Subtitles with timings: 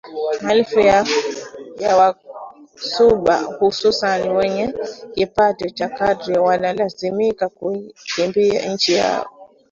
[0.43, 0.79] Maelfu
[1.79, 4.73] ya waCuba hususan wenye
[5.15, 9.25] kipato cha kadri wakalazimika kuikimbia nchi yao